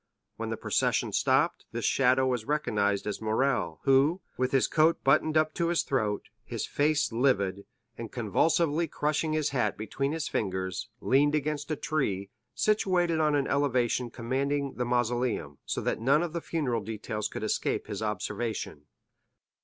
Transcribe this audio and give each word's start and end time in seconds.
When 0.35 0.49
the 0.49 0.57
procession 0.57 1.13
stopped, 1.13 1.65
this 1.73 1.85
shadow 1.85 2.25
was 2.25 2.45
recognized 2.45 3.05
as 3.05 3.21
Morrel, 3.21 3.81
who, 3.83 4.21
with 4.35 4.51
his 4.51 4.65
coat 4.65 5.03
buttoned 5.03 5.37
up 5.37 5.53
to 5.53 5.67
his 5.67 5.83
throat, 5.83 6.23
his 6.43 6.65
face 6.65 7.11
livid, 7.11 7.67
and 7.99 8.11
convulsively 8.11 8.87
crushing 8.87 9.33
his 9.33 9.49
hat 9.51 9.77
between 9.77 10.11
his 10.11 10.27
fingers, 10.27 10.89
leaned 11.01 11.35
against 11.35 11.69
a 11.69 11.75
tree, 11.75 12.31
situated 12.55 13.19
on 13.19 13.35
an 13.35 13.45
elevation 13.45 14.09
commanding 14.09 14.73
the 14.73 14.85
mausoleum, 14.85 15.59
so 15.65 15.81
that 15.81 16.01
none 16.01 16.23
of 16.23 16.33
the 16.33 16.41
funeral 16.41 16.81
details 16.81 17.27
could 17.27 17.43
escape 17.43 17.85
his 17.85 18.01
observation. 18.01 18.87